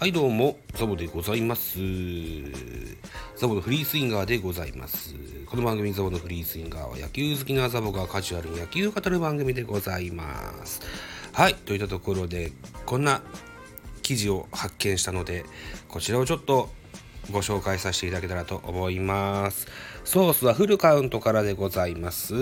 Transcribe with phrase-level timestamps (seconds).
[0.00, 1.78] はいどうも、ザボでございます。
[3.36, 5.14] ザボのフリースインガーでございます。
[5.44, 10.80] この番組ザボのフリースインガーは野球好きなザボがカジュアルに野球を語る番組でございます。
[11.34, 12.50] はい、といったところで、
[12.86, 13.20] こんな
[14.00, 15.44] 記事を発見したので、
[15.86, 16.70] こちらをちょっと
[17.30, 19.66] ご紹介させていただけたらと思います。
[20.04, 22.34] ソースはフルカウントからでございます。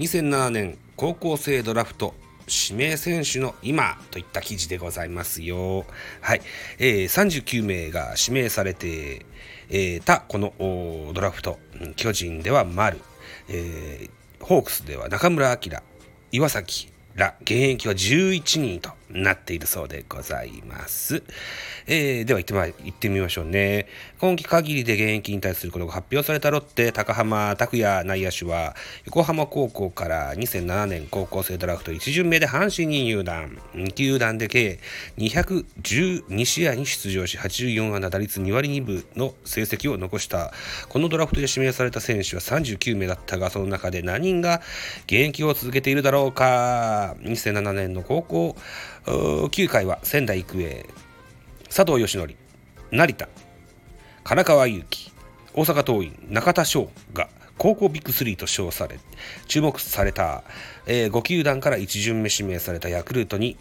[0.00, 2.14] 2007年高校生ドラフト
[2.48, 5.84] 指名選手の今といった記事でございますよ。
[6.20, 6.42] はい。
[6.78, 9.26] えー、39名が指名されて、
[9.68, 10.52] えー、たこの
[11.12, 11.58] ドラフト、
[11.96, 12.98] 巨人では丸、
[13.48, 15.82] えー、ホークスでは中村晃、
[16.30, 21.22] 岩崎ら現役は11人となっているそうでございます。
[21.86, 23.86] えー、では行って,、ま、行ってみましょうね。
[24.18, 28.74] 今季限りで現役引退することが発表されたロッテ、高浜拓也内野手は、
[29.04, 33.58] 横浜高校から2007年高校生ドラフト1巡目で阪神に入団。
[33.74, 34.80] 2球団で計
[35.18, 40.52] 212試合に出場し、84安打打率2割2分の成績を残した。
[40.88, 44.60] このドラフトで指名された選手は39名だったが、その中で何人が
[45.04, 47.16] 現役を続けているだろうか。
[47.22, 48.56] 2007年の高校
[49.06, 50.84] 9回は仙台育英、
[51.66, 52.34] 佐藤義則、
[52.90, 53.28] 成田、
[54.24, 55.12] 唐川祐希、
[55.54, 58.98] 大阪桐蔭、中田翔が高校ビッグ3と称され、
[59.46, 60.42] 注目された、
[60.86, 63.56] えー、5球団から1巡目指名されたヤクルトに、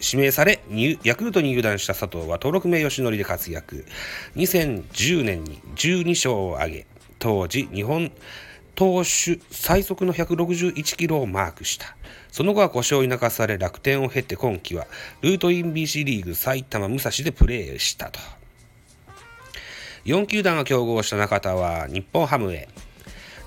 [0.00, 0.60] 指名され、
[1.02, 3.84] ヤクルトに入団した佐藤は登録名義則で活躍。
[4.36, 6.86] 2010年に12勝を挙げ、
[7.18, 8.12] 当時日本
[8.80, 11.94] 投手最速の161キロをマークした。
[12.32, 14.86] その後は故障に泣かされ楽天を経て今季は
[15.20, 18.18] ルートイン BC リーグ埼玉武蔵でプレーしたと。
[20.06, 22.70] 4球団が競合した中田は日本ハムへ。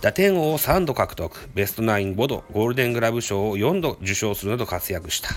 [0.03, 5.29] 打点王を3度獲得、ベストナイン5度、ゴールデングラブ賞を4度受賞するなど活躍した。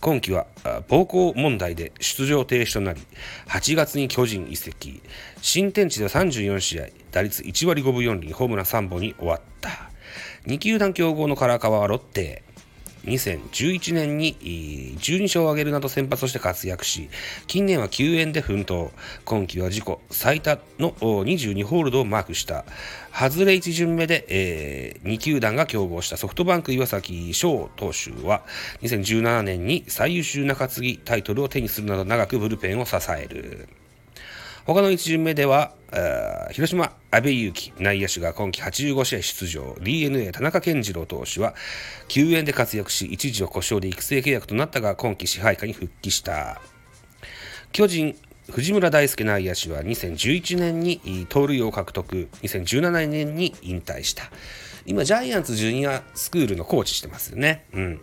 [0.00, 0.48] 今季は
[0.88, 3.00] 暴行問題で出場停止となり、
[3.46, 5.00] 8月に巨人移籍。
[5.42, 9.70] 新天地で34試合、打率1割5分4厘、ホームラン3本に終わった。
[10.44, 12.42] 2球団競合の唐川はロッテ。
[13.04, 14.36] 2011年に
[14.98, 17.08] 12勝を挙げるなど先発として活躍し、
[17.46, 18.90] 近年は救援で奮闘。
[19.24, 22.64] 今季は自己最多の22ホールドをマークした。
[23.12, 28.42] 外れ1巡目で、えー、2球団が競合したソフトバンク岩崎翔投手は、
[28.82, 33.68] 2017年に最優秀中継ぎタイトルを手にするなど長くブルペンを支える。
[34.66, 35.72] 他の1巡目では、
[36.52, 41.54] 広島、阿部勇樹、内野手が今季85試合出場、DNA、田中健次郎投手は、
[42.08, 46.60] 救援で活躍し、一時は故障で育成契約となったが、今季支配下に復帰した。
[47.72, 48.16] 巨人、
[48.50, 54.30] 藤村大輔内野手は2011年に盗塁を獲得、2017年に引退した。
[54.86, 57.66] 今、ジャイアンツジュニアスクールのコーチしてますよね。
[57.72, 58.00] うん。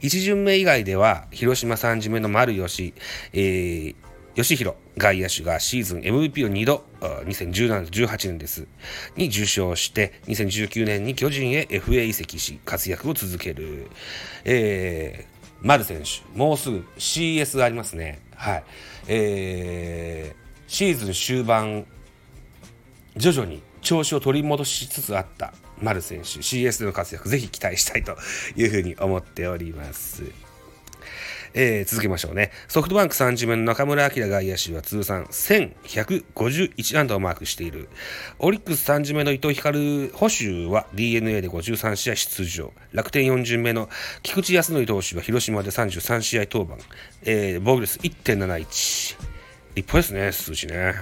[0.00, 2.94] 1巡目以外では、広島3巡目の丸吉、
[3.32, 3.94] えー、
[4.34, 8.66] 吉弘外野手がシーズン MVP を2度、2017年18年です、
[9.16, 13.90] に受賞して、2019年に巨人へ FA 移籍し、活躍を続ける。
[14.44, 18.20] えー、丸選手、もうすぐ CS ありますね。
[18.36, 18.64] はい。
[19.08, 21.86] えー、シーズン終盤、
[23.16, 28.16] 徐々に調子を取り戻しつつあった丸選手、CS での活躍、ぜひ期待したいと
[28.54, 30.22] いうふうに思っております。
[31.54, 32.50] えー、続けましょうね。
[32.68, 37.88] ソフトバンク3巡目の中村晃外野手は通算1151安打をマークしている。
[38.38, 42.72] オリックス3巡目の伊藤光捕手は DNA で53試合出場。
[42.92, 43.88] 楽天4巡目の
[44.22, 46.76] 菊池康則投手は広島で33試合登板。
[47.22, 49.30] えー、防御率1.71。
[49.74, 50.94] 立派ですね、数字ね。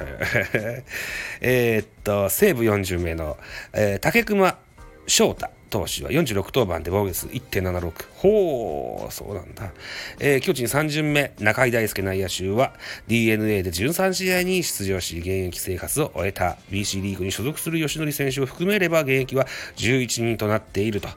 [1.41, 3.39] えっと、西武4巡目の、
[3.73, 4.59] えー、竹熊
[5.07, 5.58] 翔太。
[5.69, 7.93] 投手は46登板で防御率1.76。
[8.17, 9.73] ほう、そうなんだ。
[10.19, 12.75] えー、巨人3巡目、中井大輔内野手は
[13.07, 19.47] DNA で13試合に出場し、現役生活を終えた BC リーグに所属する吉則選手を含めれば現役は
[19.77, 21.09] 11人となっていると。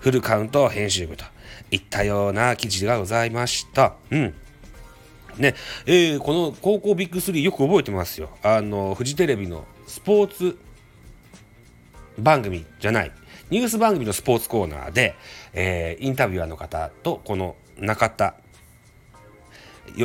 [0.00, 1.24] フルカウント編集部と
[1.70, 3.94] いったような記事がございました。
[4.10, 4.34] うん。
[5.38, 5.54] ね、
[5.86, 8.30] えー、この高校ビッグ3よく覚えてますよ。
[8.42, 10.58] あの、フジテレビのスポーツ
[12.18, 13.12] 番組じゃない。
[13.50, 15.14] ニュース番組のスポーツコーナーで、
[15.52, 18.34] えー、インタビュアーの方とこの中田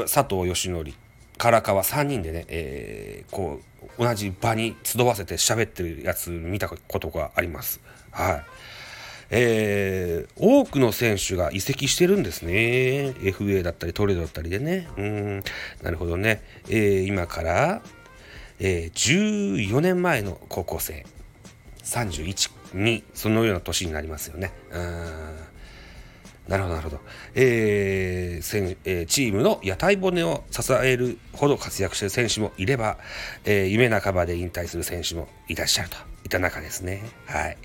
[0.05, 0.91] 佐藤義則
[1.37, 3.61] 唐川3人でね、えー、こ
[3.97, 7.79] う同じ場に集わせて喋ってるやつ見たことがあります。
[8.11, 8.43] はい
[9.31, 13.13] えー、多くの選手が移籍してるんですね。
[13.19, 14.89] FA だったりトレードだったりでね。
[14.97, 15.43] うん、
[15.83, 16.41] なるほどね。
[16.67, 17.81] えー、今から、
[18.59, 21.05] えー、14年前の高校生、
[21.83, 24.51] 31にそのような年になりますよね。
[26.49, 27.01] なるほど、なるほど。
[27.35, 32.97] えーえー、チームの屋台骨を支えるほど活躍している選手もいれば、
[33.45, 37.03] えー、夢半ばで引退する選手もいらっしゃるといった中ですね。
[37.27, 37.57] はい。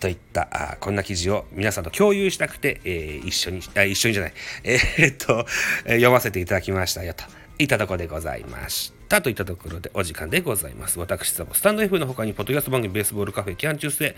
[0.00, 4.32] といったあこんな記事を皆さんと共有したくて、えー、一緒にあ、一緒にじゃない、
[4.64, 5.46] えー、っと、
[5.84, 7.24] 読ませていただきましたよと
[7.58, 9.01] いったとこでございました。
[9.12, 10.98] たといったところでお時間でございます。
[10.98, 14.16] 私サボ、スタンド F の他に、ポッドキャスト番組、ベースボールカフェ、キャン中世、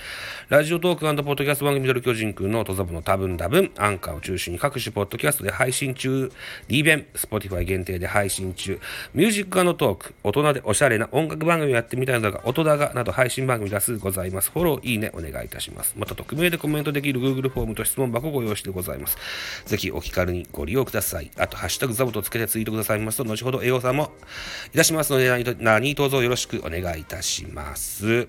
[0.49, 6.31] ラジオトークポッドキャスト番組、ミドル巨人くんのトザボの多分多分、アンカーを中心に各種ポッドキャストで配信中、
[6.69, 8.79] D 弁、Spotify 限定で配信中、
[9.15, 14.53] ミュージックトーク、大人でおしゃれな音楽番組をやってみたいのだが、音だがなど配信番組多数ございます。
[14.53, 15.95] フォロー、いいね、お願いいたします。
[15.99, 19.19] また、匿名でコメントできる Google フォームと質問箱をご用意してございます。
[19.67, 21.33] ぜひお気軽にご利用ください。
[21.37, 24.13] あと、ハッシュタグザボとつけてツイートくださいますと、後ほど栄養さんも
[24.73, 28.29] いしますので、何卒よろしくお願いいたします。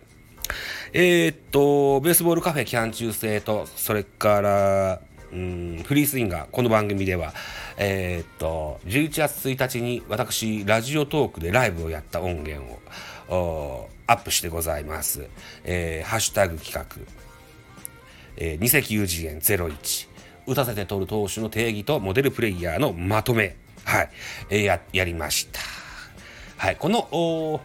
[0.94, 7.34] えー、っと、ベースボールカフェキャン中制と、それから、うん、フリースインガー、この番組では、
[7.78, 12.80] えー、っと、11月1日に私、ラジオトークでライブをやった音源
[13.30, 15.28] をアップしてございます。
[15.66, 16.86] えー、ハッシュタグ企画、
[18.38, 20.08] えー、二石友人園01、
[20.48, 24.10] 打たせて取る投手の定義とモデルプレイヤーのまとめ、はい、
[24.50, 25.75] えー、や、やりました。
[26.58, 27.62] はい、この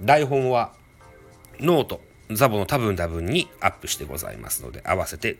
[0.00, 0.72] 台本は
[1.60, 2.00] ノート
[2.30, 5.38] ザボの多分多分にアップしてございますので合わせて、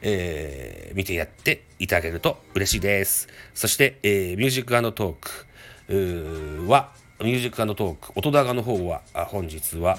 [0.00, 3.28] えー、見てやっていただけると嬉しいです。
[3.54, 9.98] そして、えー、ミュージックトークはミュージックトーク音だがの方は本日は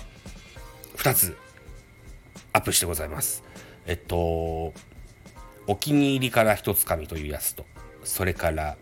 [0.96, 1.38] 2つ
[2.52, 3.44] アップしてございます。
[3.86, 7.66] えっとお気に入りから一掴みというやつと
[8.04, 8.75] それから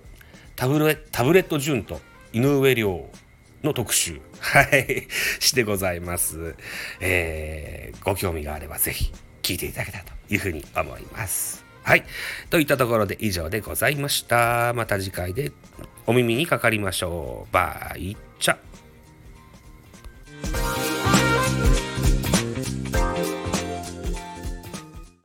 [0.56, 2.00] タブレタブレット順と
[2.32, 3.10] 井上亮
[3.66, 5.08] の特集、はい、
[5.40, 6.56] してございます。
[7.02, 11.66] えー、ご興味があればぜひ聞いていただけたらというふうに思います。
[11.84, 12.04] はい。
[12.50, 14.74] といったところで以上でございました。
[14.74, 15.52] また次回で
[16.08, 17.54] お耳にかかりましょう。
[17.54, 18.58] バイチャ。